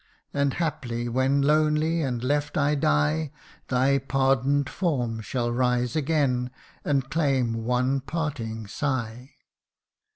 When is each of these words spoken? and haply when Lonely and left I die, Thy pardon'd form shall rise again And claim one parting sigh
and 0.33 0.55
haply 0.55 1.07
when 1.07 1.43
Lonely 1.43 2.01
and 2.01 2.23
left 2.23 2.57
I 2.57 2.73
die, 2.73 3.29
Thy 3.67 3.99
pardon'd 3.99 4.67
form 4.67 5.21
shall 5.21 5.51
rise 5.51 5.95
again 5.95 6.49
And 6.83 7.07
claim 7.11 7.53
one 7.65 7.99
parting 8.01 8.65
sigh 8.65 9.35